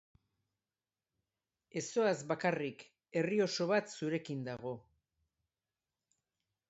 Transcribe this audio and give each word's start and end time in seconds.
Ez 1.81 1.83
zoaz 1.97 2.15
bakarrik, 2.31 2.87
herri 3.21 3.37
oso 3.47 3.71
bat 3.75 3.95
zurekin 3.99 4.43
dago! 4.51 4.75